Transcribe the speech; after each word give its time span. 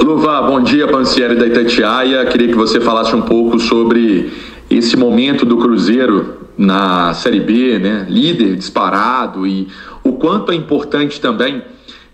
Luva, 0.00 0.40
bom 0.42 0.60
dia, 0.60 0.86
Pancieri 0.86 1.34
da 1.34 1.44
Itatiaia. 1.44 2.24
Queria 2.26 2.46
que 2.46 2.54
você 2.54 2.80
falasse 2.80 3.16
um 3.16 3.22
pouco 3.22 3.58
sobre 3.58 4.30
esse 4.70 4.96
momento 4.96 5.44
do 5.44 5.56
Cruzeiro 5.56 6.38
na 6.56 7.12
Série 7.14 7.40
B, 7.40 7.80
né? 7.80 8.06
Líder 8.08 8.54
disparado 8.54 9.44
e 9.44 9.66
o 10.04 10.12
quanto 10.12 10.52
é 10.52 10.54
importante 10.54 11.20
também 11.20 11.62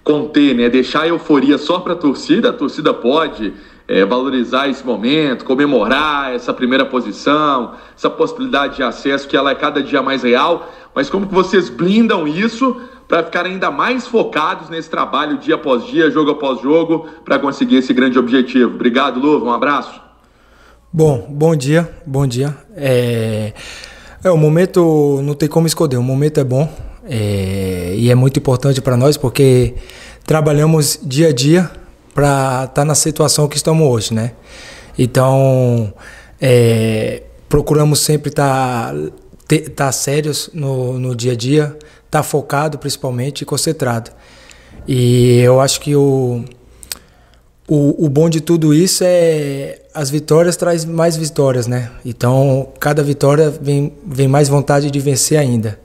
conter, 0.03 0.55
né? 0.55 0.71
Deixar 0.71 1.03
a 1.03 1.09
euforia 1.09 1.59
só 1.59 1.79
para 1.79 1.93
a 1.93 1.97
torcida. 1.97 2.49
A 2.49 2.53
torcida 2.55 2.95
pode 2.95 3.53
é, 3.87 4.05
valorizar 4.05 4.69
esse 4.69 4.85
momento, 4.85 5.45
comemorar 5.45 6.35
essa 6.35 6.53
primeira 6.53 6.87
posição, 6.87 7.75
essa 7.97 8.09
possibilidade 8.09 8.77
de 8.77 8.83
acesso 8.83 9.29
que 9.29 9.37
ela 9.37 9.51
é 9.51 9.55
cada 9.55 9.83
dia 9.83 10.03
mais 10.03 10.23
real. 10.23 10.71
Mas 10.95 11.11
como 11.11 11.27
que 11.27 11.35
vocês 11.35 11.69
blindam 11.69 12.27
isso 12.27 12.81
para 13.07 13.23
ficar 13.23 13.45
ainda 13.45 13.71
mais 13.71 14.07
focados 14.07 14.71
nesse 14.71 14.89
trabalho 14.89 15.39
dia 15.39 15.57
após 15.57 15.85
dia, 15.85 16.11
jogo 16.11 16.31
após 16.31 16.61
jogo, 16.63 17.07
para 17.25 17.39
conseguir 17.39 17.77
esse 17.77 17.93
grande 17.93 18.19
objetivo? 18.19 18.75
Obrigado, 18.75 19.21
Luva. 19.21 19.45
Um 19.47 19.53
abraço. 19.53 20.01
Bom, 20.93 21.27
bom 21.29 21.55
dia, 21.55 21.91
bom 22.07 22.27
dia. 22.27 22.57
É, 22.75 23.53
é 24.23 24.31
o 24.31 24.37
momento 24.37 25.21
não 25.23 25.35
tem 25.35 25.49
como 25.49 25.67
esconder. 25.67 25.97
O 25.99 26.03
momento 26.03 26.39
é 26.39 26.45
bom 26.45 26.73
é, 27.05 27.95
e 27.99 28.11
é 28.11 28.15
muito 28.15 28.39
importante 28.39 28.81
para 28.81 28.97
nós 28.97 29.19
porque 29.19 29.75
trabalhamos 30.25 30.99
dia 31.03 31.29
a 31.29 31.33
dia 31.33 31.71
para 32.15 32.65
estar 32.65 32.69
tá 32.69 32.85
na 32.85 32.95
situação 32.95 33.49
que 33.49 33.57
estamos 33.57 33.87
hoje, 33.87 34.15
né? 34.15 34.33
Então, 34.97 35.93
é, 36.41 37.23
procuramos 37.49 38.01
sempre 38.01 38.31
estar 38.31 38.95
tá, 38.95 39.57
tá 39.75 39.93
sérios 39.93 40.49
no, 40.55 40.99
no 40.99 41.15
dia 41.15 41.33
a 41.33 41.37
dia, 41.37 41.65
estar 41.65 42.09
tá 42.11 42.23
focado 42.23 42.79
principalmente 42.79 43.43
e 43.43 43.45
concentrado. 43.45 44.11
E 44.87 45.41
eu 45.41 45.61
acho 45.61 45.81
que 45.81 45.97
o, 45.97 46.45
o, 47.67 48.07
o 48.07 48.09
bom 48.09 48.29
de 48.29 48.41
tudo 48.41 48.73
isso 48.73 49.03
é 49.05 49.81
as 49.95 50.11
vitórias 50.11 50.57
traz 50.57 50.85
mais 50.85 51.17
vitórias, 51.17 51.67
né? 51.67 51.91
Então, 52.05 52.69
cada 52.79 53.03
vitória 53.03 53.51
vem, 53.51 53.93
vem 54.07 54.29
mais 54.29 54.49
vontade 54.49 54.91
de 54.91 55.01
vencer 55.01 55.39
ainda. 55.39 55.79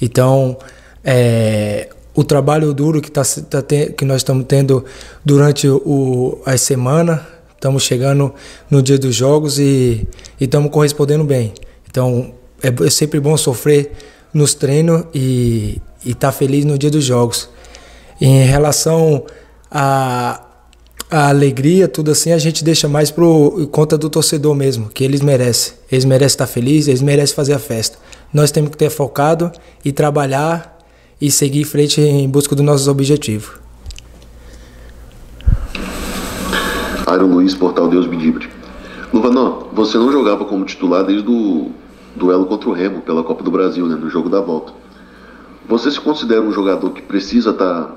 Então, 0.00 0.58
é, 1.02 1.88
o 2.16 2.24
trabalho 2.24 2.72
duro 2.72 3.02
que, 3.02 3.10
tá, 3.10 3.22
tá 3.22 3.62
que 3.62 4.04
nós 4.04 4.16
estamos 4.18 4.46
tendo 4.48 4.84
durante 5.22 5.68
o, 5.68 6.40
a 6.46 6.56
semana. 6.56 7.24
Estamos 7.54 7.82
chegando 7.82 8.34
no 8.70 8.82
dia 8.82 8.98
dos 8.98 9.14
jogos 9.14 9.58
e 9.58 10.08
estamos 10.40 10.70
correspondendo 10.70 11.24
bem. 11.24 11.52
Então 11.88 12.32
é, 12.62 12.68
é, 12.68 12.90
sempre 12.90 13.20
bom 13.20 13.36
sofrer 13.36 13.92
nos 14.32 14.54
treinos 14.54 15.04
e 15.14 15.80
estar 16.04 16.28
tá 16.28 16.32
feliz 16.32 16.64
no 16.64 16.78
dia 16.78 16.90
dos 16.90 17.04
jogos. 17.04 17.50
Em 18.18 18.44
relação 18.44 19.24
a, 19.70 20.42
a 21.10 21.28
alegria, 21.28 21.86
tudo 21.86 22.12
assim, 22.12 22.32
a 22.32 22.38
gente 22.38 22.64
deixa 22.64 22.88
mais 22.88 23.10
por 23.10 23.66
conta 23.66 23.98
do 23.98 24.08
torcedor 24.08 24.54
mesmo, 24.54 24.88
que 24.88 25.04
eles 25.04 25.20
merecem. 25.20 25.74
Eles 25.92 26.06
merecem 26.06 26.34
estar 26.34 26.46
felizes, 26.46 26.88
eles 26.88 27.02
merecem 27.02 27.36
fazer 27.36 27.52
a 27.52 27.58
festa. 27.58 27.98
Nós 28.32 28.50
temos 28.50 28.70
que 28.70 28.76
ter 28.76 28.90
focado 28.90 29.52
e 29.84 29.92
trabalhar 29.92 30.75
e 31.20 31.30
seguir 31.30 31.60
em 31.60 31.64
frente 31.64 32.00
em 32.00 32.28
busca 32.28 32.54
dos 32.54 32.64
nossos 32.64 32.88
objetivos. 32.88 33.50
Aaron 37.06 37.26
Luiz, 37.26 37.54
Portal 37.54 37.88
Deus 37.88 38.06
livre. 38.06 38.48
Luvanó, 39.12 39.68
você 39.72 39.96
não 39.96 40.10
jogava 40.10 40.44
como 40.44 40.64
titular 40.64 41.04
desde 41.04 41.30
o 41.30 41.70
duelo 42.16 42.46
contra 42.46 42.68
o 42.68 42.72
Remo 42.72 43.00
pela 43.00 43.22
Copa 43.22 43.44
do 43.44 43.50
Brasil, 43.50 43.86
né, 43.86 43.94
no 43.94 44.10
jogo 44.10 44.28
da 44.28 44.40
volta. 44.40 44.72
Você 45.68 45.90
se 45.90 46.00
considera 46.00 46.42
um 46.42 46.52
jogador 46.52 46.90
que 46.90 47.02
precisa 47.02 47.50
estar 47.50 47.84
tá, 47.84 47.94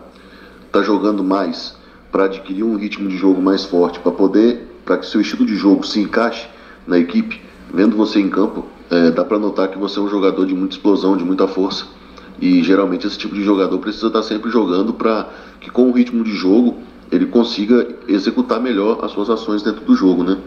tá 0.72 0.82
jogando 0.82 1.24
mais 1.24 1.76
para 2.12 2.26
adquirir 2.26 2.64
um 2.64 2.76
ritmo 2.76 3.10
de 3.10 3.18
jogo 3.18 3.42
mais 3.42 3.66
forte, 3.66 4.00
para 4.00 4.12
poder, 4.12 4.68
para 4.86 4.98
que 4.98 5.06
seu 5.06 5.22
estilo 5.22 5.46
de 5.46 5.56
jogo 5.56 5.86
se 5.86 6.00
encaixe 6.00 6.48
na 6.88 6.98
equipe? 6.98 7.42
Vendo 7.74 7.96
você 7.96 8.20
em 8.20 8.30
campo, 8.30 8.66
é, 8.90 9.12
dá 9.12 9.24
para 9.24 9.38
notar 9.38 9.68
que 9.70 9.78
você 9.78 10.00
é 10.00 10.02
um 10.02 10.10
jogador 10.10 10.46
de 10.46 10.54
muita 10.54 10.76
explosão, 10.76 11.16
de 11.16 11.24
muita 11.24 11.48
força. 11.48 11.86
E 12.42 12.64
geralmente 12.64 13.06
esse 13.06 13.18
tipo 13.18 13.36
de 13.36 13.44
jogador 13.44 13.78
precisa 13.80 14.08
estar 14.08 14.24
sempre 14.24 14.50
jogando 14.50 14.94
para 14.94 15.30
que 15.60 15.70
com 15.70 15.90
o 15.90 15.92
ritmo 15.92 16.24
de 16.24 16.32
jogo 16.32 16.78
ele 17.12 17.26
consiga 17.26 17.88
executar 18.08 18.62
melhor 18.62 19.04
as 19.04 19.12
suas 19.12 19.30
ações 19.30 19.64
dentro 19.64 19.84
do 19.84 19.96
jogo, 19.96 20.24
né? 20.24 20.38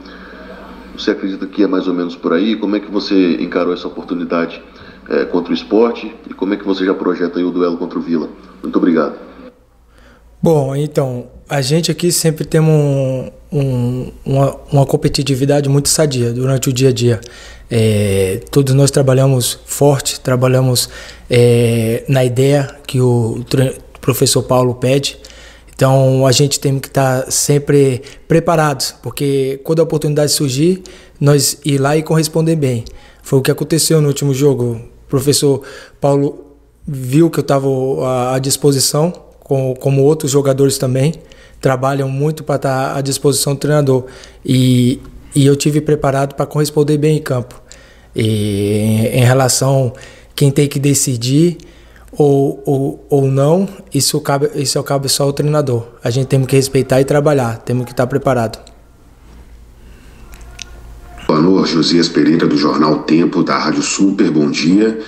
Você 0.97 1.10
acredita 1.10 1.47
que 1.47 1.62
é 1.62 1.66
mais 1.66 1.88
ou 1.88 1.94
menos 1.94 2.14
por 2.14 2.32
aí? 2.32 2.54
Como 2.56 2.76
é 2.76 2.81
que 2.81 2.91
você 2.91 3.36
encarou 3.41 3.72
essa 3.72 3.88
oportunidade 3.88 4.62
é, 5.08 5.25
contra 5.25 5.50
o 5.50 5.54
esporte 5.54 6.14
e 6.28 6.34
como 6.34 6.54
é 6.54 6.56
que 6.56 6.64
você 6.64 6.84
já 6.84 6.94
projeta 6.94 7.41
o 7.41 7.50
duelo 7.50 7.76
contra 7.76 7.98
o 7.98 8.02
Vila? 8.02 8.28
Muito 8.62 8.76
obrigado. 8.76 9.14
Bom, 10.41 10.75
então, 10.75 11.26
a 11.52 11.60
gente 11.60 11.90
aqui 11.90 12.10
sempre 12.10 12.46
temos 12.46 12.72
um, 12.72 13.30
um, 13.52 14.12
uma, 14.24 14.56
uma 14.72 14.86
competitividade 14.86 15.68
muito 15.68 15.90
sadia 15.90 16.32
durante 16.32 16.70
o 16.70 16.72
dia 16.72 16.88
a 16.88 16.92
dia. 16.92 17.20
É, 17.70 18.40
todos 18.50 18.74
nós 18.74 18.90
trabalhamos 18.90 19.58
forte, 19.66 20.18
trabalhamos 20.18 20.88
é, 21.28 22.04
na 22.08 22.24
ideia 22.24 22.74
que 22.86 23.02
o 23.02 23.44
professor 24.00 24.42
Paulo 24.44 24.76
pede. 24.76 25.18
Então 25.74 26.26
a 26.26 26.32
gente 26.32 26.58
tem 26.58 26.78
que 26.78 26.88
estar 26.88 27.30
sempre 27.30 28.00
preparados, 28.26 28.94
porque 29.02 29.60
quando 29.62 29.80
a 29.80 29.82
oportunidade 29.82 30.32
surgir, 30.32 30.82
nós 31.20 31.58
ir 31.66 31.76
lá 31.76 31.94
e 31.94 32.02
corresponder 32.02 32.56
bem. 32.56 32.82
Foi 33.22 33.38
o 33.38 33.42
que 33.42 33.50
aconteceu 33.50 34.00
no 34.00 34.08
último 34.08 34.32
jogo. 34.32 34.80
O 35.06 35.10
professor 35.10 35.60
Paulo 36.00 36.46
viu 36.88 37.28
que 37.28 37.38
eu 37.38 37.42
estava 37.42 37.69
à 38.34 38.38
disposição, 38.38 39.12
como 39.78 40.02
outros 40.02 40.30
jogadores 40.30 40.78
também 40.78 41.12
trabalham 41.62 42.08
muito 42.08 42.42
para 42.44 42.56
estar 42.56 42.96
à 42.96 43.00
disposição 43.00 43.54
do 43.54 43.60
treinador. 43.60 44.04
E, 44.44 45.00
e 45.34 45.46
eu 45.46 45.56
tive 45.56 45.80
preparado 45.80 46.34
para 46.34 46.44
corresponder 46.44 46.98
bem 46.98 47.16
em 47.16 47.22
campo. 47.22 47.62
E 48.14 49.08
em 49.12 49.24
relação 49.24 49.94
quem 50.34 50.50
tem 50.50 50.68
que 50.68 50.78
decidir 50.78 51.56
ou, 52.10 52.62
ou, 52.66 53.06
ou 53.08 53.26
não, 53.30 53.66
isso 53.94 54.20
cabe, 54.20 54.50
isso 54.56 54.82
cabe 54.82 55.08
só 55.08 55.22
ao 55.22 55.32
treinador. 55.32 55.86
A 56.02 56.10
gente 56.10 56.26
tem 56.26 56.44
que 56.44 56.56
respeitar 56.56 57.00
e 57.00 57.04
trabalhar, 57.04 57.58
temos 57.58 57.86
que 57.86 57.92
estar 57.92 58.06
preparado. 58.06 58.58
Boa 61.26 61.40
noite, 61.40 61.72
Josias 61.72 62.08
Pereira 62.08 62.46
do 62.46 62.58
Jornal 62.58 63.04
Tempo 63.04 63.42
da 63.42 63.56
Rádio 63.56 63.82
Super, 63.82 64.30
bom 64.30 64.50
dia. 64.50 65.00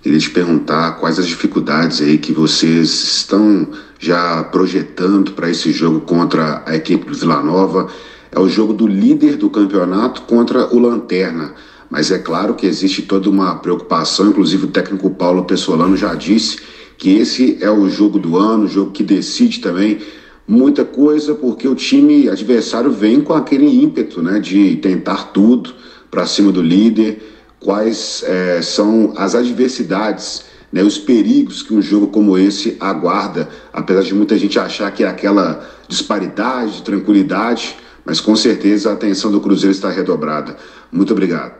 Queria 0.00 0.18
te 0.18 0.30
perguntar 0.30 0.92
quais 0.92 1.18
as 1.18 1.26
dificuldades 1.26 2.00
aí 2.00 2.18
que 2.18 2.32
vocês 2.32 2.88
estão 2.88 3.66
já 3.98 4.44
projetando 4.44 5.32
para 5.32 5.50
esse 5.50 5.72
jogo 5.72 6.00
contra 6.02 6.62
a 6.64 6.76
equipe 6.76 7.04
do 7.04 7.14
Vila 7.14 7.42
Nova. 7.42 7.88
É 8.30 8.38
o 8.38 8.48
jogo 8.48 8.72
do 8.72 8.86
líder 8.86 9.36
do 9.36 9.50
campeonato 9.50 10.22
contra 10.22 10.72
o 10.72 10.78
Lanterna. 10.78 11.52
Mas 11.90 12.12
é 12.12 12.18
claro 12.18 12.54
que 12.54 12.66
existe 12.66 13.02
toda 13.02 13.28
uma 13.28 13.56
preocupação, 13.56 14.28
inclusive 14.28 14.66
o 14.66 14.70
técnico 14.70 15.10
Paulo 15.10 15.44
Pessolano 15.44 15.96
já 15.96 16.14
disse 16.14 16.58
que 16.96 17.16
esse 17.16 17.58
é 17.60 17.70
o 17.70 17.88
jogo 17.88 18.18
do 18.18 18.36
ano, 18.36 18.64
o 18.64 18.68
jogo 18.68 18.92
que 18.92 19.02
decide 19.02 19.60
também 19.60 19.98
muita 20.46 20.84
coisa, 20.84 21.34
porque 21.34 21.66
o 21.66 21.74
time 21.74 22.28
adversário 22.28 22.90
vem 22.90 23.20
com 23.20 23.32
aquele 23.32 23.66
ímpeto 23.66 24.22
né, 24.22 24.38
de 24.38 24.76
tentar 24.76 25.32
tudo 25.32 25.74
para 26.10 26.24
cima 26.24 26.52
do 26.52 26.62
líder. 26.62 27.37
Quais 27.60 28.22
é, 28.26 28.62
são 28.62 29.12
as 29.16 29.34
adversidades, 29.34 30.44
né, 30.72 30.82
os 30.82 30.98
perigos 30.98 31.62
que 31.62 31.74
um 31.74 31.82
jogo 31.82 32.08
como 32.08 32.38
esse 32.38 32.76
aguarda, 32.78 33.48
apesar 33.72 34.02
de 34.02 34.14
muita 34.14 34.38
gente 34.38 34.58
achar 34.58 34.90
que 34.92 35.02
é 35.02 35.08
aquela 35.08 35.66
disparidade, 35.88 36.82
tranquilidade, 36.82 37.76
mas 38.04 38.20
com 38.20 38.36
certeza 38.36 38.90
a 38.90 38.92
atenção 38.92 39.30
do 39.30 39.40
Cruzeiro 39.40 39.74
está 39.74 39.90
redobrada. 39.90 40.56
Muito 40.90 41.12
obrigado. 41.12 41.54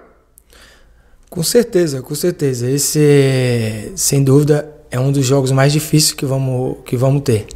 Com 1.29 1.43
certeza, 1.43 2.01
com 2.01 2.15
certeza. 2.15 2.71
Esse, 2.71 3.93
sem 3.95 4.25
dúvida, 4.25 4.69
é 4.91 4.99
um 4.99 5.13
dos 5.13 5.27
jogos 5.27 5.53
mais 5.53 5.73
difíceis 5.73 6.13
que 6.13 6.25
vamos, 6.25 6.79
que 6.85 6.97
vamos 6.97 7.23
ter. 7.23 7.47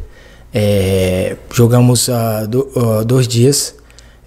É, 0.52 1.36
jogamos 1.50 2.10
há 2.10 2.44
do, 2.44 2.68
dois 3.06 3.26
dias 3.26 3.74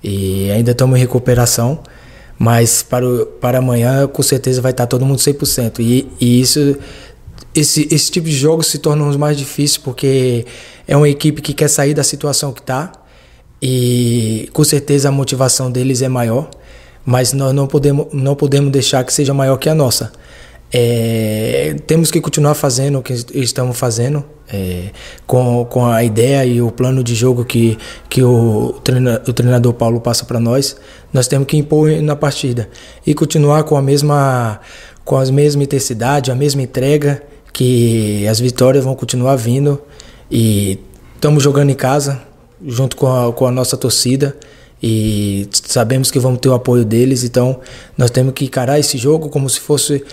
e 0.03 0.49
ainda 0.49 0.71
estamos 0.71 0.97
em 0.97 0.99
recuperação, 0.99 1.83
mas 2.37 2.83
para, 2.83 3.07
o, 3.07 3.25
para 3.25 3.59
amanhã, 3.59 4.07
com 4.07 4.21
certeza, 4.23 4.61
vai 4.61 4.71
estar 4.71 4.87
todo 4.87 5.05
mundo 5.05 5.19
100%. 5.19 5.79
E, 5.79 6.07
e 6.19 6.41
isso, 6.41 6.77
esse, 7.53 7.87
esse 7.91 8.11
tipo 8.11 8.27
de 8.27 8.35
jogo 8.35 8.63
se 8.63 8.79
torna 8.79 9.07
os 9.07 9.15
mais 9.15 9.37
difíceis 9.37 9.77
porque 9.77 10.45
é 10.87 10.95
uma 10.95 11.09
equipe 11.09 11.41
que 11.41 11.53
quer 11.53 11.69
sair 11.69 11.93
da 11.93 12.03
situação 12.03 12.51
que 12.51 12.61
está 12.61 12.91
e 13.61 14.49
com 14.53 14.63
certeza 14.63 15.09
a 15.09 15.11
motivação 15.11 15.71
deles 15.71 16.01
é 16.01 16.09
maior 16.09 16.49
mas 17.05 17.33
nós 17.33 17.53
não 17.53 17.67
podemos, 17.67 18.07
não 18.11 18.35
podemos 18.35 18.71
deixar 18.71 19.03
que 19.03 19.13
seja 19.13 19.33
maior 19.33 19.57
que 19.57 19.69
a 19.69 19.75
nossa. 19.75 20.11
É, 20.73 21.75
temos 21.87 22.11
que 22.11 22.19
continuar 22.19 22.53
fazendo 22.53 22.99
o 22.99 23.01
que 23.01 23.13
estamos 23.33 23.77
fazendo, 23.77 24.25
é, 24.51 24.89
com, 25.25 25.65
com 25.65 25.85
a 25.85 26.03
ideia 26.03 26.45
e 26.45 26.61
o 26.61 26.71
plano 26.71 27.03
de 27.03 27.15
jogo 27.15 27.45
que, 27.45 27.77
que 28.09 28.21
o, 28.23 28.79
treina, 28.83 29.21
o 29.27 29.33
treinador 29.33 29.73
Paulo 29.73 30.01
passa 30.01 30.25
para 30.25 30.39
nós. 30.39 30.75
Nós 31.13 31.27
temos 31.27 31.47
que 31.47 31.57
impor 31.57 31.89
na 32.01 32.15
partida 32.15 32.69
e 33.05 33.13
continuar 33.13 33.63
com 33.63 33.77
a 33.77 33.81
mesma, 33.81 34.59
com 35.03 35.17
a 35.17 35.25
mesma 35.25 35.63
intensidade, 35.63 36.31
a 36.31 36.35
mesma 36.35 36.61
entrega, 36.61 37.23
que 37.53 38.27
as 38.27 38.39
vitórias 38.39 38.83
vão 38.83 38.95
continuar 38.95 39.35
vindo. 39.37 39.81
E 40.29 40.79
estamos 41.15 41.41
jogando 41.41 41.69
em 41.69 41.75
casa, 41.75 42.21
junto 42.65 42.97
com 42.97 43.07
a, 43.07 43.31
com 43.31 43.47
a 43.47 43.51
nossa 43.51 43.77
torcida 43.77 44.35
e 44.81 45.47
sabemos 45.51 46.11
que 46.11 46.19
vamos 46.19 46.39
ter 46.39 46.49
o 46.49 46.53
apoio 46.53 46.83
deles, 46.85 47.23
então 47.23 47.59
nós 47.97 48.11
temos 48.11 48.33
que 48.33 48.45
encarar 48.45 48.79
esse 48.79 48.97
jogo 48.97 49.29
como 49.29 49.49
se 49.49 49.59
fosse 49.59 50.03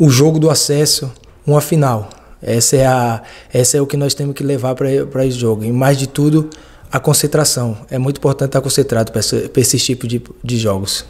o 0.00 0.08
jogo 0.08 0.38
do 0.38 0.48
acesso, 0.48 1.12
uma 1.46 1.60
final. 1.60 2.08
Essa 2.42 2.76
é, 2.76 2.86
a, 2.86 3.22
essa 3.52 3.76
é 3.76 3.82
o 3.82 3.86
que 3.86 3.98
nós 3.98 4.14
temos 4.14 4.34
que 4.34 4.42
levar 4.42 4.74
para 4.74 5.26
esse 5.26 5.38
jogo. 5.38 5.62
E 5.62 5.70
mais 5.70 5.98
de 5.98 6.08
tudo, 6.08 6.48
a 6.90 6.98
concentração. 6.98 7.76
É 7.90 7.98
muito 7.98 8.16
importante 8.16 8.48
estar 8.48 8.62
concentrado 8.62 9.12
para 9.12 9.20
esse, 9.20 9.50
esse 9.54 9.78
tipo 9.78 10.08
de, 10.08 10.22
de 10.42 10.56
jogos. 10.56 11.04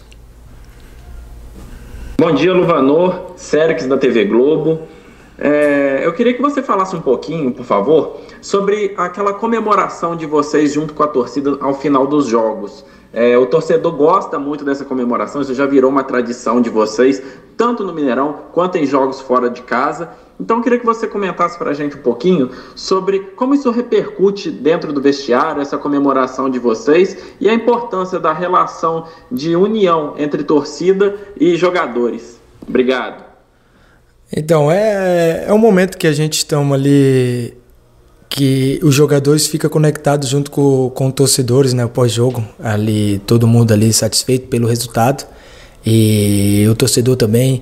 Bom 2.18 2.32
dia, 2.34 2.52
Luvanor, 2.52 3.34
Sérix 3.36 3.86
da 3.86 3.96
TV 3.96 4.24
Globo. 4.24 4.80
É, 5.38 6.00
eu 6.02 6.12
queria 6.12 6.34
que 6.34 6.42
você 6.42 6.60
falasse 6.60 6.96
um 6.96 7.00
pouquinho, 7.00 7.52
por 7.52 7.64
favor, 7.64 8.20
sobre 8.42 8.92
aquela 8.96 9.32
comemoração 9.32 10.16
de 10.16 10.26
vocês 10.26 10.74
junto 10.74 10.94
com 10.94 11.04
a 11.04 11.06
torcida 11.06 11.56
ao 11.60 11.74
final 11.74 12.08
dos 12.08 12.26
jogos. 12.26 12.84
É, 13.12 13.36
o 13.36 13.46
torcedor 13.46 13.92
gosta 13.92 14.38
muito 14.38 14.64
dessa 14.64 14.84
comemoração, 14.84 15.42
isso 15.42 15.54
já 15.54 15.66
virou 15.66 15.90
uma 15.90 16.04
tradição 16.04 16.60
de 16.60 16.70
vocês, 16.70 17.20
tanto 17.56 17.82
no 17.82 17.92
Mineirão 17.92 18.44
quanto 18.52 18.78
em 18.78 18.86
jogos 18.86 19.20
fora 19.20 19.50
de 19.50 19.62
casa. 19.62 20.10
Então 20.38 20.58
eu 20.58 20.62
queria 20.62 20.78
que 20.78 20.86
você 20.86 21.06
comentasse 21.06 21.58
para 21.58 21.70
a 21.70 21.74
gente 21.74 21.96
um 21.96 22.02
pouquinho 22.02 22.50
sobre 22.74 23.18
como 23.36 23.54
isso 23.54 23.70
repercute 23.70 24.50
dentro 24.50 24.92
do 24.92 25.00
vestiário, 25.00 25.60
essa 25.60 25.76
comemoração 25.76 26.48
de 26.48 26.58
vocês 26.58 27.16
e 27.40 27.48
a 27.48 27.52
importância 27.52 28.18
da 28.18 28.32
relação 28.32 29.06
de 29.30 29.56
união 29.56 30.14
entre 30.16 30.44
torcida 30.44 31.16
e 31.38 31.56
jogadores. 31.56 32.40
Obrigado. 32.66 33.30
Então, 34.34 34.70
é, 34.70 35.46
é 35.48 35.52
um 35.52 35.58
momento 35.58 35.98
que 35.98 36.06
a 36.06 36.12
gente 36.12 36.34
estamos 36.34 36.78
ali, 36.78 37.56
que 38.30 38.80
os 38.82 38.94
jogadores 38.94 39.46
ficam 39.46 39.68
conectados 39.68 40.28
junto 40.28 40.50
com, 40.50 40.88
com 40.94 41.10
torcedores, 41.10 41.74
né, 41.74 41.86
pós-jogo, 41.86 42.42
ali 42.62 43.20
todo 43.26 43.46
mundo 43.46 43.72
ali 43.72 43.92
satisfeito 43.92 44.46
pelo 44.46 44.66
resultado 44.66 45.26
e 45.84 46.64
o 46.70 46.74
torcedor 46.74 47.16
também 47.16 47.60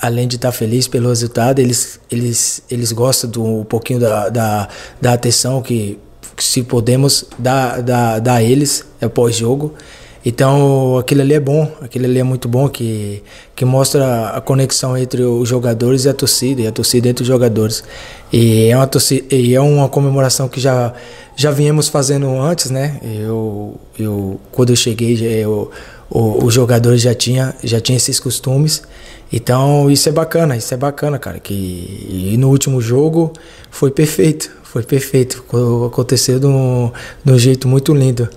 além 0.00 0.28
de 0.28 0.36
estar 0.36 0.52
feliz 0.52 0.86
pelo 0.86 1.08
resultado, 1.08 1.58
eles, 1.58 1.98
eles, 2.10 2.62
eles 2.70 2.92
gostam 2.92 3.30
do 3.30 3.42
um 3.42 3.64
pouquinho 3.64 3.98
da, 3.98 4.28
da, 4.28 4.68
da 5.00 5.12
atenção 5.14 5.62
que, 5.62 5.98
que, 6.36 6.44
se 6.44 6.62
podemos 6.62 7.24
dar, 7.38 7.80
dar, 7.82 8.18
dar 8.18 8.34
a 8.34 8.42
eles 8.42 8.84
é 9.00 9.08
pós-jogo. 9.08 9.72
Então 10.24 10.96
aquilo 10.96 11.20
ali 11.20 11.34
é 11.34 11.40
bom, 11.40 11.70
aquilo 11.82 12.06
ali 12.06 12.18
é 12.18 12.22
muito 12.22 12.48
bom 12.48 12.68
que, 12.68 13.22
que 13.54 13.64
mostra 13.64 14.30
a 14.30 14.40
conexão 14.40 14.96
entre 14.96 15.22
os 15.22 15.48
jogadores 15.48 16.06
e 16.06 16.08
a 16.08 16.14
torcida, 16.14 16.62
e 16.62 16.66
a 16.66 16.72
torcida 16.72 17.08
entre 17.08 17.22
os 17.22 17.28
jogadores. 17.28 17.84
E 18.32 18.68
é 18.68 18.76
uma, 18.76 18.86
torcida, 18.86 19.34
e 19.34 19.54
é 19.54 19.60
uma 19.60 19.88
comemoração 19.88 20.48
que 20.48 20.58
já, 20.60 20.94
já 21.36 21.50
viemos 21.50 21.88
fazendo 21.88 22.26
antes, 22.40 22.70
né? 22.70 22.98
Eu, 23.02 23.78
eu, 23.98 24.40
quando 24.50 24.70
eu 24.70 24.76
cheguei, 24.76 25.18
os 26.10 26.54
jogadores 26.54 27.02
já 27.02 27.14
tinham 27.14 27.52
já 27.62 27.80
tinha 27.80 27.96
esses 27.96 28.18
costumes. 28.18 28.82
Então 29.30 29.90
isso 29.90 30.08
é 30.08 30.12
bacana, 30.12 30.56
isso 30.56 30.72
é 30.72 30.76
bacana, 30.76 31.18
cara. 31.18 31.38
Que 31.38 31.52
e 32.32 32.36
no 32.38 32.48
último 32.48 32.80
jogo 32.80 33.32
foi 33.70 33.90
perfeito, 33.90 34.50
foi 34.62 34.82
perfeito. 34.82 35.44
Aconteceu 35.86 36.40
de 36.40 36.46
um, 36.46 36.90
de 37.22 37.32
um 37.32 37.38
jeito 37.38 37.68
muito 37.68 37.92
lindo. 37.92 38.28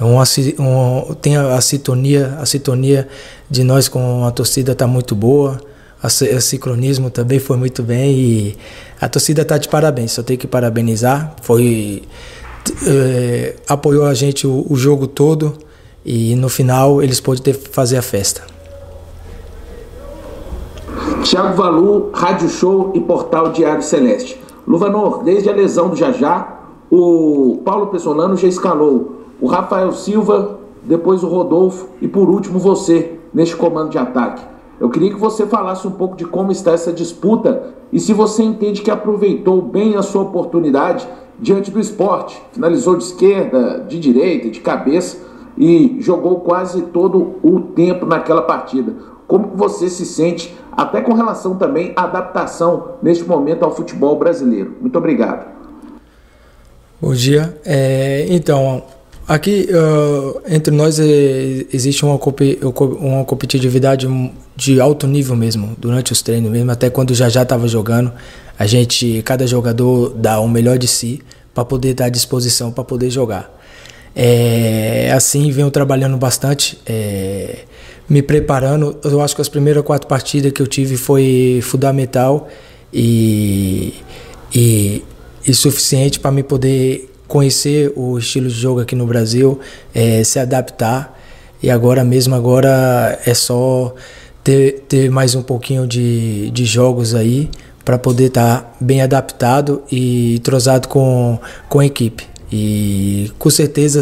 Uma, 0.00 0.24
um, 0.58 1.14
tem 1.14 1.36
a, 1.36 1.56
a, 1.56 1.60
sintonia, 1.60 2.38
a 2.40 2.46
sintonia 2.46 3.06
de 3.50 3.62
nós 3.62 3.88
com 3.88 4.24
a 4.24 4.30
torcida 4.30 4.74
tá 4.74 4.86
muito 4.86 5.14
boa. 5.14 5.60
A, 6.02 6.06
o 6.06 6.40
sincronismo 6.40 7.10
também 7.10 7.38
foi 7.38 7.58
muito 7.58 7.82
bem 7.82 8.12
e 8.12 8.58
a 8.98 9.08
torcida 9.08 9.44
tá 9.44 9.58
de 9.58 9.68
parabéns. 9.68 10.12
Só 10.12 10.22
tenho 10.22 10.38
que 10.38 10.46
parabenizar. 10.46 11.36
Foi 11.42 12.02
é, 12.86 13.56
apoiou 13.68 14.06
a 14.06 14.14
gente 14.14 14.46
o, 14.46 14.66
o 14.68 14.76
jogo 14.76 15.06
todo 15.06 15.54
e 16.04 16.34
no 16.36 16.48
final 16.48 17.02
eles 17.02 17.20
podem 17.20 17.52
fazer 17.52 17.98
a 17.98 18.02
festa. 18.02 18.42
Tiago 21.22 21.54
Valu, 21.54 22.10
Rádio 22.12 22.48
Show 22.48 22.92
e 22.94 23.00
Portal 23.00 23.52
Diário 23.52 23.82
Celeste. 23.82 24.40
Luvanor, 24.66 25.22
desde 25.22 25.48
a 25.48 25.52
lesão 25.52 25.90
do 25.90 25.96
Jajá, 25.96 26.58
o 26.90 27.60
Paulo 27.64 27.88
Pessolano 27.88 28.36
já 28.36 28.48
escalou 28.48 29.19
o 29.40 29.46
Rafael 29.46 29.92
Silva, 29.92 30.58
depois 30.82 31.22
o 31.22 31.28
Rodolfo 31.28 31.88
e 32.00 32.08
por 32.08 32.28
último 32.28 32.58
você 32.58 33.18
neste 33.32 33.56
comando 33.56 33.90
de 33.90 33.98
ataque. 33.98 34.42
Eu 34.78 34.88
queria 34.88 35.10
que 35.10 35.20
você 35.20 35.46
falasse 35.46 35.86
um 35.86 35.90
pouco 35.90 36.16
de 36.16 36.24
como 36.24 36.50
está 36.50 36.72
essa 36.72 36.92
disputa 36.92 37.74
e 37.92 38.00
se 38.00 38.12
você 38.12 38.42
entende 38.42 38.82
que 38.82 38.90
aproveitou 38.90 39.60
bem 39.60 39.96
a 39.96 40.02
sua 40.02 40.22
oportunidade 40.22 41.06
diante 41.38 41.70
do 41.70 41.78
esporte. 41.78 42.40
Finalizou 42.52 42.96
de 42.96 43.04
esquerda, 43.04 43.84
de 43.86 43.98
direita, 43.98 44.50
de 44.50 44.60
cabeça 44.60 45.18
e 45.56 45.96
jogou 46.00 46.40
quase 46.40 46.82
todo 46.82 47.34
o 47.42 47.60
tempo 47.60 48.06
naquela 48.06 48.42
partida. 48.42 48.94
Como 49.26 49.50
você 49.54 49.88
se 49.88 50.06
sente, 50.06 50.56
até 50.72 51.00
com 51.00 51.12
relação 51.12 51.56
também 51.56 51.92
à 51.94 52.04
adaptação 52.04 52.94
neste 53.02 53.24
momento 53.24 53.64
ao 53.64 53.70
futebol 53.70 54.16
brasileiro? 54.16 54.74
Muito 54.80 54.96
obrigado. 54.96 55.46
Bom 57.00 57.12
dia. 57.12 57.58
É, 57.64 58.26
então, 58.28 58.82
aqui 59.30 59.68
uh, 59.70 60.42
entre 60.48 60.74
nós 60.74 60.98
é, 60.98 61.64
existe 61.72 62.04
uma, 62.04 62.18
uma 62.18 63.24
competitividade 63.24 64.08
de 64.56 64.80
alto 64.80 65.06
nível 65.06 65.36
mesmo, 65.36 65.76
durante 65.78 66.12
os 66.12 66.20
treinos 66.20 66.50
mesmo, 66.50 66.70
até 66.70 66.90
quando 66.90 67.14
já 67.14 67.28
já 67.28 67.42
estava 67.42 67.68
jogando, 67.68 68.12
a 68.58 68.66
gente, 68.66 69.22
cada 69.24 69.46
jogador 69.46 70.12
dá 70.16 70.40
o 70.40 70.48
melhor 70.48 70.76
de 70.78 70.88
si 70.88 71.22
para 71.54 71.64
poder 71.64 71.94
dar 71.94 72.08
disposição 72.08 72.72
para 72.72 72.84
poder 72.84 73.10
jogar. 73.10 73.56
É, 74.14 75.12
assim 75.14 75.50
venho 75.52 75.70
trabalhando 75.70 76.16
bastante. 76.16 76.78
É, 76.84 77.60
me 78.08 78.20
preparando. 78.22 78.98
Eu 79.04 79.20
acho 79.22 79.36
que 79.36 79.40
as 79.40 79.48
primeiras 79.48 79.84
quatro 79.84 80.08
partidas 80.08 80.50
que 80.50 80.60
eu 80.60 80.66
tive 80.66 80.96
foi 80.96 81.60
fundamental 81.62 82.48
e, 82.92 83.94
e, 84.52 85.04
e 85.46 85.54
suficiente 85.54 86.18
para 86.18 86.32
me 86.32 86.42
poder 86.42 87.09
conhecer 87.30 87.92
o 87.94 88.18
estilo 88.18 88.48
de 88.48 88.54
jogo 88.54 88.80
aqui 88.80 88.96
no 88.96 89.06
Brasil, 89.06 89.60
é, 89.94 90.22
se 90.24 90.38
adaptar. 90.38 91.16
E 91.62 91.70
agora 91.70 92.04
mesmo 92.04 92.34
agora 92.34 93.18
é 93.24 93.32
só 93.34 93.94
ter, 94.42 94.84
ter 94.88 95.10
mais 95.10 95.34
um 95.34 95.42
pouquinho 95.42 95.86
de, 95.86 96.50
de 96.50 96.64
jogos 96.64 97.14
aí 97.14 97.48
para 97.84 97.96
poder 97.96 98.26
estar 98.26 98.62
tá 98.62 98.72
bem 98.80 99.00
adaptado 99.00 99.82
e 99.90 100.36
entrosado 100.36 100.88
com, 100.88 101.38
com 101.68 101.78
a 101.78 101.86
equipe. 101.86 102.26
E 102.50 103.30
com 103.38 103.48
certeza 103.48 104.00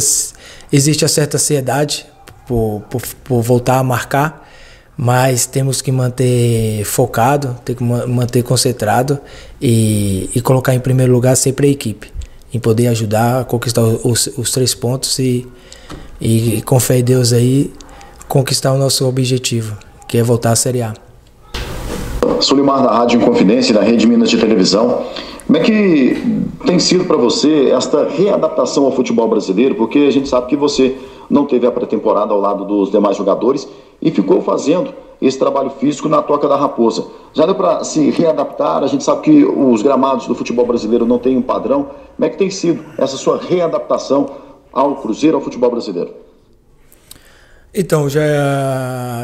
existe 0.73 1.05
a 1.05 1.09
certa 1.09 1.37
ansiedade 1.37 2.07
por, 2.47 2.83
por, 2.89 3.03
por 3.25 3.43
voltar 3.43 3.79
a 3.79 3.83
marcar, 3.83 4.49
mas 4.97 5.45
temos 5.45 5.83
que 5.83 5.93
manter 5.93 6.83
focado, 6.85 7.57
ter 7.63 7.75
que 7.75 7.85
manter 7.85 8.43
concentrado 8.43 9.21
e, 9.61 10.31
e, 10.35 10.41
colocar 10.41 10.75
em 10.75 10.81
primeiro 10.81 11.13
lugar 11.13 11.37
sempre 11.37 11.69
a 11.69 11.71
equipe, 11.71 12.11
em 12.53 12.59
poder 12.59 12.89
ajudar 12.89 13.41
a 13.41 13.45
conquistar 13.45 13.83
os, 13.83 14.27
os 14.39 14.51
três 14.51 14.75
pontos 14.75 15.19
e, 15.19 15.47
e, 16.21 16.63
com 16.63 16.81
fé 16.81 16.99
em 16.99 17.05
Deus 17.05 17.33
aí, 17.33 17.71
conquistar 18.27 18.73
o 18.73 18.79
nosso 18.79 19.07
objetivo, 19.07 19.77
que 20.07 20.19
é 20.19 20.23
voltar 20.23 20.53
à 20.53 20.57
Série 20.57 20.83
A. 20.83 20.95
Sulimar 22.41 22.83
da 22.83 22.93
Rádio 22.93 23.21
Inconfidência 23.21 23.75
da 23.75 23.83
Rede 23.83 24.07
Minas 24.07 24.31
de 24.31 24.39
Televisão. 24.39 25.05
Como 25.47 25.59
é 25.59 25.63
que 25.63 26.45
tem 26.67 26.79
sido 26.79 27.05
para 27.05 27.17
você 27.17 27.71
esta 27.71 28.09
readaptação 28.09 28.85
ao 28.85 28.93
futebol 28.93 29.29
brasileiro? 29.29 29.75
Porque 29.75 30.01
a 30.01 30.11
gente 30.11 30.29
sabe 30.29 30.47
que 30.47 30.57
você 30.57 30.97
não 31.29 31.47
teve 31.47 31.67
a 31.67 31.71
pré-temporada 31.71 32.33
ao 32.33 32.41
lado 32.41 32.65
dos 32.65 32.91
demais 32.91 33.17
jogadores 33.17 33.67
e 34.01 34.11
ficou 34.11 34.43
fazendo 34.43 34.93
esse 35.21 35.39
trabalho 35.39 35.71
físico 35.71 36.09
na 36.09 36.23
Toca 36.23 36.49
da 36.49 36.57
Raposa. 36.57 37.07
Já 37.33 37.45
deu 37.45 37.55
para 37.55 37.83
se 37.85 38.11
readaptar? 38.11 38.83
A 38.83 38.87
gente 38.87 39.03
sabe 39.05 39.23
que 39.23 39.45
os 39.45 39.83
gramados 39.83 40.27
do 40.27 40.35
futebol 40.35 40.67
brasileiro 40.67 41.05
não 41.07 41.19
têm 41.19 41.37
um 41.37 41.43
padrão. 41.43 41.91
Como 42.17 42.27
é 42.27 42.29
que 42.29 42.37
tem 42.37 42.51
sido 42.51 42.85
essa 42.97 43.17
sua 43.17 43.39
readaptação 43.39 44.31
ao 44.73 44.97
Cruzeiro, 44.97 45.37
ao 45.37 45.43
futebol 45.43 45.71
brasileiro? 45.71 46.13
Então, 47.75 48.09
já, 48.09 48.21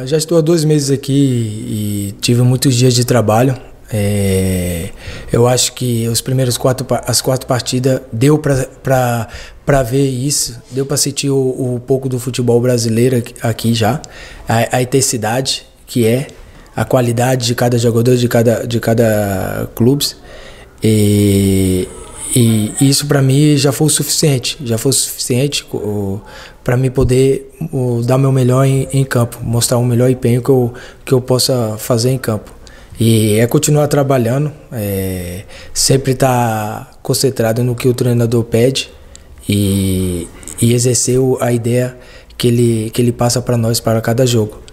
já 0.05 0.17
estou 0.17 0.37
há 0.39 0.41
dois 0.41 0.65
meses 0.65 0.91
aqui 0.91 1.13
e 1.13 2.15
tive 2.21 2.43
muitos 2.43 2.75
dias 2.75 2.95
de 2.95 3.05
trabalho. 3.05 3.57
É, 3.93 4.91
eu 5.33 5.47
acho 5.47 5.73
que 5.75 6.09
os 6.09 6.21
primeiros 6.21 6.57
quatro 6.57 6.87
as 7.07 7.21
quatro 7.21 7.47
partidas 7.47 8.01
deu 8.13 8.39
para 8.39 9.83
ver 9.83 10.09
isso, 10.09 10.61
deu 10.71 10.87
para 10.87 10.97
sentir 10.97 11.31
o, 11.31 11.81
pouco 11.87 12.09
do 12.09 12.19
futebol 12.19 12.61
brasileiro 12.61 13.23
aqui 13.43 13.75
já, 13.75 14.01
a, 14.49 14.79
a, 14.79 14.83
intensidade 14.83 15.67
que 15.95 16.05
é, 16.05 16.27
a 16.75 16.85
qualidade 16.85 17.47
de 17.47 17.55
cada 17.55 17.79
jogador, 17.79 18.17
de 18.17 18.29
cada 18.29 18.67
de 18.67 18.81
cada 18.81 19.69
clube. 19.77 20.05
E, 20.83 21.89
e 22.35 22.75
isso 22.81 23.07
para 23.07 23.23
mim 23.23 23.57
já 23.57 23.71
foi 23.71 23.87
o 23.87 23.91
suficiente, 23.91 24.59
já 24.65 24.77
foi 24.77 24.91
o 24.91 24.93
suficiente 24.93 25.65
para 26.65 26.77
mim 26.77 26.91
poder 26.91 27.49
o, 27.73 28.03
dar 28.03 28.19
meu 28.19 28.33
melhor 28.33 28.65
em, 28.65 28.89
em, 28.93 29.05
campo, 29.05 29.39
mostrar 29.41 29.79
o 29.79 29.85
melhor 29.85 30.11
empenho 30.11 30.43
que 30.43 30.49
eu, 30.51 30.75
que 31.05 31.15
eu 31.15 31.21
possa 31.21 31.77
fazer 31.79 32.11
em 32.11 32.19
campo. 32.19 32.51
E 32.99 33.39
é 33.39 33.47
continuar 33.47 33.87
trabalhando, 33.87 34.51
é, 34.73 35.45
sempre 35.73 36.11
estar 36.11 36.87
tá 36.87 36.91
concentrado 37.05 37.63
no 37.63 37.77
que 37.77 37.87
o 37.87 37.95
treinador 37.95 38.43
pede 38.43 38.91
e, 39.49 40.27
e 40.61 40.75
exercer 40.75 41.21
a 41.41 41.53
ideia 41.53 41.97
que 42.37 42.49
ele, 42.49 42.91
que 42.91 43.01
ele 43.01 43.13
passa 43.13 43.41
para 43.41 43.57
nós 43.57 43.79
para 43.79 44.01
cada 44.01 44.27
jogo. 44.27 44.65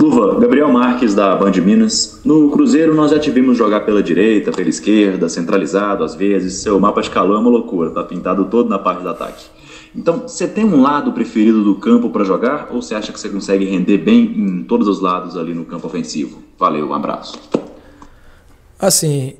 Luva, 0.00 0.38
Da 1.06 1.36
Band 1.36 1.52
Minas. 1.64 2.20
No 2.24 2.50
Cruzeiro 2.50 2.92
nós 2.92 3.12
já 3.12 3.18
te 3.18 3.30
vimos 3.30 3.56
jogar 3.56 3.80
pela 3.80 4.02
direita, 4.02 4.50
pela 4.50 4.68
esquerda, 4.68 5.28
centralizado 5.28 6.02
às 6.02 6.14
vezes. 6.14 6.54
Seu 6.54 6.78
mapa 6.80 7.00
de 7.00 7.08
calor 7.08 7.36
é 7.36 7.38
uma 7.38 7.50
loucura, 7.50 7.90
tá 7.90 8.02
pintado 8.02 8.46
todo 8.46 8.68
na 8.68 8.78
parte 8.78 9.02
do 9.02 9.08
ataque. 9.08 9.44
Então, 9.94 10.22
você 10.26 10.46
tem 10.46 10.64
um 10.64 10.82
lado 10.82 11.12
preferido 11.12 11.62
do 11.62 11.76
campo 11.76 12.10
para 12.10 12.24
jogar 12.24 12.68
ou 12.72 12.82
você 12.82 12.94
acha 12.94 13.12
que 13.12 13.18
você 13.18 13.28
consegue 13.28 13.64
render 13.64 13.98
bem 13.98 14.24
em 14.24 14.64
todos 14.64 14.88
os 14.88 15.00
lados 15.00 15.36
ali 15.36 15.54
no 15.54 15.64
campo 15.64 15.86
ofensivo? 15.86 16.42
Valeu, 16.58 16.88
um 16.88 16.94
abraço. 16.94 17.38
Assim, 18.78 19.34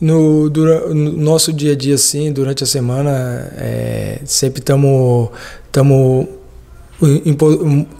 no, 0.00 0.48
no 0.48 1.12
nosso 1.12 1.52
dia 1.52 1.72
a 1.72 1.76
dia, 1.76 1.96
assim, 1.96 2.32
durante 2.32 2.64
a 2.64 2.66
semana, 2.66 3.10
é, 3.56 4.20
sempre 4.24 4.60
estamos 4.60 5.28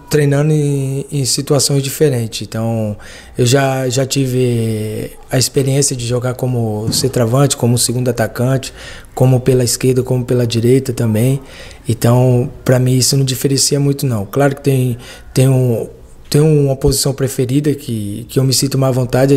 treinando 0.09 0.51
em, 0.51 1.05
em, 1.11 1.23
situações 1.23 1.81
diferentes. 1.81 2.41
Então, 2.41 2.97
eu 3.37 3.45
já, 3.45 3.87
já 3.87 4.05
tive 4.05 5.11
a 5.31 5.37
experiência 5.37 5.95
de 5.95 6.05
jogar 6.05 6.33
como 6.33 6.91
centroavante, 6.91 7.55
como 7.55 7.77
segundo 7.77 8.09
atacante, 8.09 8.73
como 9.15 9.39
pela 9.39 9.63
esquerda, 9.63 10.03
como 10.03 10.25
pela 10.25 10.45
direita 10.45 10.91
também. 10.91 11.41
Então, 11.87 12.51
para 12.65 12.77
mim, 12.77 12.97
isso 12.97 13.15
não 13.15 13.23
diferencia 13.23 13.79
muito, 13.79 14.05
não. 14.05 14.25
Claro 14.25 14.55
que 14.55 14.61
tem, 14.61 14.97
tem, 15.33 15.47
um, 15.47 15.87
tem 16.29 16.41
uma 16.41 16.75
posição 16.75 17.13
preferida 17.13 17.73
que, 17.73 18.25
que 18.27 18.37
eu 18.37 18.43
me 18.43 18.53
sinto 18.53 18.77
mais 18.77 18.91
à 18.91 18.99
vontade, 18.99 19.35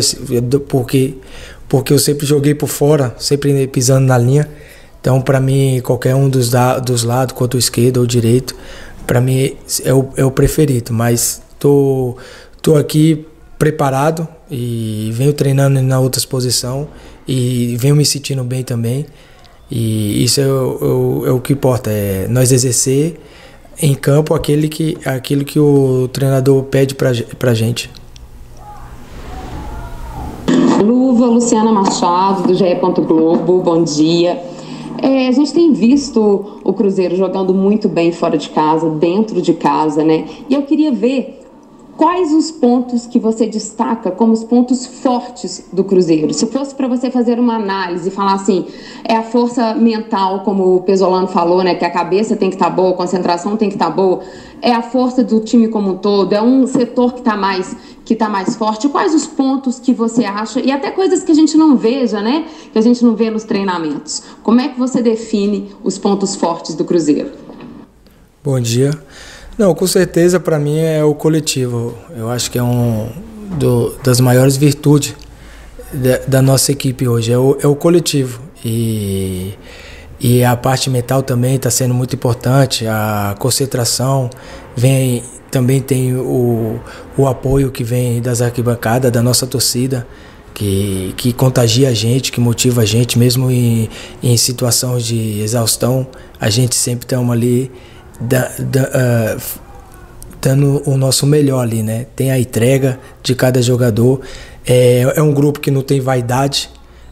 porque, 0.67 1.15
porque 1.69 1.93
eu 1.93 1.99
sempre 1.99 2.25
joguei 2.25 2.53
por 2.53 2.67
fora, 2.67 3.15
sempre 3.17 3.65
pisando 3.67 4.05
na 4.05 4.17
linha. 4.17 4.49
Então, 4.99 5.21
para 5.21 5.39
mim, 5.39 5.81
qualquer 5.83 6.15
um 6.15 6.29
dos, 6.29 6.49
da, 6.49 6.79
dos 6.79 7.03
lados, 7.03 7.33
quanto 7.35 7.55
o 7.55 7.57
esquerdo 7.57 7.97
ou 7.97 8.07
direito, 8.07 8.55
para 9.05 9.21
mim 9.21 9.55
é 9.83 9.93
o, 9.93 10.09
é 10.17 10.25
o 10.25 10.31
preferido, 10.31 10.93
mas 10.93 11.41
tô, 11.59 12.15
tô 12.61 12.75
aqui 12.75 13.25
preparado 13.57 14.27
e 14.49 15.09
venho 15.13 15.33
treinando 15.33 15.81
na 15.81 15.99
outra 15.99 16.21
posição 16.27 16.87
e 17.27 17.75
venho 17.77 17.95
me 17.95 18.05
sentindo 18.05 18.43
bem 18.43 18.63
também. 18.63 19.05
E 19.71 20.23
isso 20.23 20.41
é 20.41 20.47
o, 20.47 21.23
é 21.25 21.31
o 21.31 21.39
que 21.39 21.53
importa, 21.53 21.89
é 21.89 22.27
nós 22.27 22.51
exercer 22.51 23.19
em 23.81 23.95
campo 23.95 24.33
aquele 24.33 24.67
que, 24.67 24.97
aquilo 25.05 25.43
que 25.43 25.59
o 25.59 26.07
treinador 26.11 26.63
pede 26.63 26.93
para 26.95 27.09
a 27.11 27.53
gente. 27.53 27.89
Luva, 30.83 31.25
Luciana 31.27 31.71
Machado, 31.71 32.47
do 32.47 32.53
GE. 32.53 32.75
Globo, 33.07 33.61
bom 33.61 33.83
dia. 33.83 34.52
É, 35.03 35.27
a 35.27 35.31
gente 35.33 35.53
tem 35.53 35.73
visto 35.73 36.61
o 36.63 36.71
Cruzeiro 36.71 37.17
jogando 37.17 37.53
muito 37.53 37.89
bem 37.89 38.13
fora 38.13 38.37
de 38.37 38.49
casa, 38.49 38.89
dentro 38.89 39.41
de 39.41 39.53
casa, 39.53 40.01
né? 40.01 40.25
E 40.49 40.53
eu 40.53 40.61
queria 40.61 40.93
ver 40.93 41.41
quais 41.97 42.33
os 42.33 42.49
pontos 42.51 43.05
que 43.05 43.19
você 43.19 43.45
destaca 43.45 44.11
como 44.11 44.31
os 44.31 44.45
pontos 44.45 44.85
fortes 44.85 45.67
do 45.73 45.83
Cruzeiro. 45.83 46.33
Se 46.33 46.47
fosse 46.47 46.73
para 46.73 46.87
você 46.87 47.11
fazer 47.11 47.37
uma 47.37 47.55
análise 47.55 48.07
e 48.07 48.11
falar 48.11 48.35
assim, 48.35 48.65
é 49.03 49.13
a 49.17 49.23
força 49.23 49.73
mental, 49.73 50.39
como 50.45 50.77
o 50.77 50.81
Pesolano 50.83 51.27
falou, 51.27 51.61
né? 51.61 51.75
Que 51.75 51.83
a 51.83 51.91
cabeça 51.91 52.37
tem 52.37 52.49
que 52.49 52.55
estar 52.55 52.69
tá 52.69 52.71
boa, 52.71 52.91
a 52.91 52.93
concentração 52.93 53.57
tem 53.57 53.67
que 53.67 53.75
estar 53.75 53.89
tá 53.89 53.91
boa. 53.91 54.21
É 54.61 54.71
a 54.71 54.81
força 54.81 55.21
do 55.21 55.41
time 55.41 55.67
como 55.67 55.91
um 55.91 55.97
todo. 55.97 56.31
É 56.31 56.41
um 56.41 56.65
setor 56.65 57.11
que 57.11 57.19
está 57.19 57.35
mais 57.35 57.75
que 58.05 58.13
está 58.13 58.27
mais 58.29 58.55
forte? 58.55 58.89
Quais 58.89 59.13
os 59.13 59.25
pontos 59.25 59.79
que 59.79 59.93
você 59.93 60.25
acha? 60.25 60.59
E 60.59 60.71
até 60.71 60.91
coisas 60.91 61.23
que 61.23 61.31
a 61.31 61.35
gente 61.35 61.55
não 61.57 61.77
veja, 61.77 62.21
né? 62.21 62.45
Que 62.71 62.79
a 62.79 62.81
gente 62.81 63.03
não 63.03 63.15
vê 63.15 63.29
nos 63.29 63.43
treinamentos. 63.43 64.23
Como 64.41 64.59
é 64.59 64.67
que 64.67 64.77
você 64.77 65.01
define 65.01 65.73
os 65.83 65.97
pontos 65.97 66.35
fortes 66.35 66.75
do 66.75 66.83
Cruzeiro? 66.83 67.31
Bom 68.43 68.59
dia. 68.59 68.91
Não, 69.57 69.73
com 69.73 69.87
certeza 69.87 70.39
para 70.39 70.59
mim 70.59 70.79
é 70.79 71.03
o 71.03 71.13
coletivo. 71.13 71.93
Eu 72.15 72.29
acho 72.29 72.49
que 72.49 72.57
é 72.57 72.63
um 72.63 73.09
do, 73.57 73.93
das 74.03 74.19
maiores 74.19 74.57
virtudes 74.57 75.15
da, 75.93 76.17
da, 76.27 76.41
nossa 76.41 76.71
equipe 76.71 77.07
hoje, 77.07 77.31
é 77.31 77.37
o, 77.37 77.57
é 77.61 77.67
o 77.67 77.75
coletivo. 77.75 78.41
E, 78.65 79.53
e 80.19 80.43
a 80.43 80.55
parte 80.55 80.89
mental 80.89 81.21
também 81.21 81.55
está 81.55 81.69
sendo 81.69 81.93
muito 81.93 82.15
importante, 82.15 82.87
a 82.87 83.35
concentração 83.37 84.29
vem 84.75 85.23
também 85.53 85.79
tem 85.79 86.15
o, 86.15 86.79
o 87.15 87.27
apoio 87.27 87.69
que 87.69 87.83
vem 87.83 88.19
das 88.19 88.41
arquibancadas, 88.41 89.11
da 89.11 89.21
nossa 89.21 89.45
torcida, 89.45 90.07
que, 90.51 91.13
que 91.15 91.31
contagia 91.31 91.89
a 91.89 91.93
gente, 91.93 92.31
que 92.31 92.41
motiva 92.41 92.81
a 92.81 92.85
gente, 92.85 93.19
mesmo 93.19 93.51
em, 93.51 93.87
em 94.23 94.35
situações 94.35 95.05
de 95.05 95.39
exaustão, 95.41 96.07
a 96.39 96.49
gente 96.49 96.73
sempre 96.73 97.05
estamos 97.05 97.31
ali 97.31 97.71
da, 98.19 98.51
da, 98.57 98.81
uh, 98.81 99.41
dando 100.41 100.81
o 100.89 100.97
nosso 100.97 101.27
melhor 101.27 101.61
ali, 101.61 101.83
né? 101.83 102.07
Tem 102.15 102.31
a 102.31 102.39
entrega 102.39 102.99
de 103.21 103.35
cada 103.35 103.61
jogador. 103.61 104.21
É, 104.65 105.13
é 105.15 105.21
um 105.21 105.33
grupo 105.33 105.59
que 105.59 105.69
não 105.69 105.83
tem 105.83 105.99
vaidade, 105.99 106.67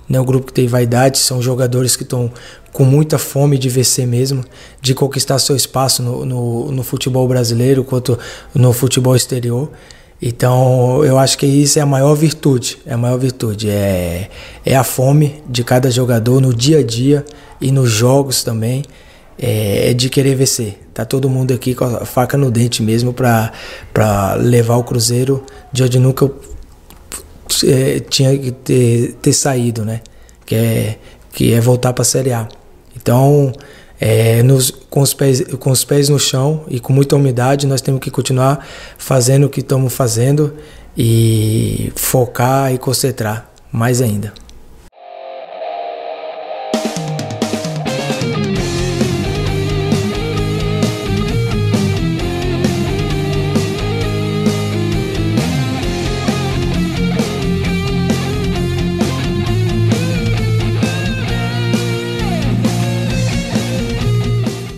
não 0.09 0.19
é 0.19 0.21
um 0.23 0.25
grupo 0.25 0.47
que 0.47 0.53
tem 0.53 0.67
vaidade, 0.67 1.19
são 1.19 1.43
jogadores 1.43 1.95
que 1.95 2.01
estão 2.01 2.31
com 2.71 2.83
muita 2.83 3.17
fome 3.17 3.57
de 3.57 3.69
vencer 3.69 4.07
mesmo, 4.07 4.43
de 4.81 4.93
conquistar 4.93 5.39
seu 5.39 5.55
espaço 5.55 6.01
no, 6.01 6.25
no, 6.25 6.71
no, 6.71 6.83
futebol 6.83 7.27
brasileiro 7.27 7.83
quanto 7.83 8.17
no 8.53 8.71
futebol 8.71 9.15
exterior. 9.15 9.69
Então 10.21 11.03
eu 11.03 11.17
acho 11.17 11.37
que 11.37 11.45
isso 11.45 11.79
é 11.79 11.81
a 11.81 11.85
maior 11.85 12.13
virtude, 12.13 12.77
é 12.85 12.93
a 12.93 12.97
maior 12.97 13.17
virtude, 13.17 13.69
é, 13.69 14.29
é 14.65 14.75
a 14.75 14.83
fome 14.83 15.43
de 15.49 15.63
cada 15.63 15.89
jogador 15.89 16.39
no 16.39 16.53
dia 16.53 16.79
a 16.79 16.83
dia 16.83 17.25
e 17.59 17.71
nos 17.71 17.89
jogos 17.89 18.43
também, 18.43 18.83
é, 19.37 19.89
é 19.89 19.93
de 19.93 20.09
querer 20.09 20.35
vencer. 20.35 20.79
Tá 20.93 21.05
todo 21.05 21.29
mundo 21.29 21.53
aqui 21.53 21.73
com 21.73 21.85
a 21.85 22.05
faca 22.05 22.37
no 22.37 22.51
dente 22.51 22.83
mesmo 22.83 23.13
para 23.13 24.35
levar 24.35 24.75
o 24.75 24.83
Cruzeiro 24.83 25.43
de 25.71 25.83
onde 25.83 25.97
nunca 25.99 26.29
é, 27.65 27.99
tinha 27.99 28.37
que 28.37 28.51
ter, 28.51 29.13
ter 29.21 29.33
saído, 29.33 29.83
né? 29.83 30.01
Que 30.45 30.55
é, 30.55 30.97
que 31.31 31.53
é 31.53 31.61
voltar 31.61 31.93
para 31.93 32.01
a 32.01 32.05
Série 32.05 32.33
A. 32.33 32.47
Então, 33.01 33.51
é, 33.99 34.41
nos, 34.43 34.71
com, 34.71 35.01
os 35.01 35.13
pés, 35.13 35.43
com 35.59 35.71
os 35.71 35.83
pés 35.83 36.09
no 36.09 36.19
chão 36.19 36.63
e 36.67 36.79
com 36.79 36.93
muita 36.93 37.15
umidade, 37.15 37.67
nós 37.67 37.81
temos 37.81 37.99
que 37.99 38.09
continuar 38.09 38.65
fazendo 38.97 39.45
o 39.45 39.49
que 39.49 39.59
estamos 39.59 39.93
fazendo 39.93 40.55
e 40.97 41.91
focar 41.95 42.73
e 42.73 42.77
concentrar 42.77 43.49
mais 43.71 44.01
ainda. 44.01 44.33